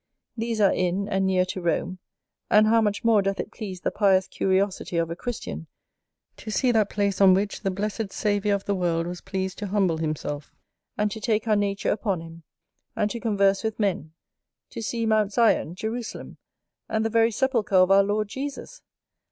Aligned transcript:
These 0.35 0.59
are 0.59 0.73
in 0.73 1.07
and 1.07 1.27
near 1.27 1.45
to 1.45 1.61
Rome. 1.61 1.99
And 2.49 2.65
how 2.65 2.81
much 2.81 3.03
more 3.03 3.21
doth 3.21 3.39
it 3.39 3.51
please 3.51 3.81
the 3.81 3.91
pious 3.91 4.27
curiosity 4.27 4.97
of 4.97 5.11
a 5.11 5.15
Christian, 5.15 5.67
to 6.37 6.49
see 6.49 6.71
that 6.71 6.89
place, 6.89 7.21
on 7.21 7.35
which 7.35 7.61
the 7.61 7.69
blessed 7.69 8.11
Saviour 8.11 8.55
of 8.55 8.65
the 8.65 8.73
world 8.73 9.05
was 9.05 9.21
pleased 9.21 9.59
to 9.59 9.67
humble 9.67 9.97
himself, 9.97 10.55
and 10.97 11.11
to 11.11 11.21
take 11.21 11.47
our 11.47 11.55
nature 11.55 11.91
upon 11.91 12.19
him, 12.21 12.41
and 12.95 13.11
to 13.11 13.19
converse 13.19 13.63
with 13.63 13.79
men: 13.79 14.13
to 14.71 14.81
see 14.81 15.05
Mount 15.05 15.33
Sion, 15.33 15.75
Jerusalem, 15.75 16.37
and 16.89 17.05
the 17.05 17.11
very 17.11 17.29
sepulchre 17.29 17.75
of 17.75 17.91
our 17.91 18.01
Lord 18.01 18.27
Jesus! 18.27 18.81